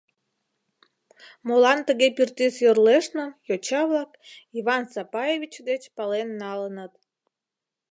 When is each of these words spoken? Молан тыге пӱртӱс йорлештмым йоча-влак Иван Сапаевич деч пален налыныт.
Молан 1.47 1.79
тыге 1.87 2.07
пӱртӱс 2.15 2.55
йорлештмым 2.65 3.31
йоча-влак 3.47 4.11
Иван 4.59 4.83
Сапаевич 4.93 5.53
деч 5.69 5.83
пален 5.95 6.29
налыныт. 6.41 6.93